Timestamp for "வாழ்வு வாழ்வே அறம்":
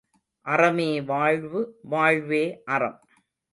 1.01-2.99